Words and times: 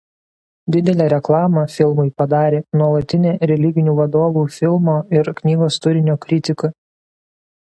Didelę 0.75 1.05
reklamą 1.15 1.65
filmui 1.73 2.09
padarė 2.21 2.61
nuolatinė 2.81 3.35
religinių 3.53 3.95
vadovų 4.01 4.47
filmo 4.57 4.97
ir 5.19 5.31
knygos 5.43 5.79
turinio 5.87 6.19
kritika. 6.27 6.73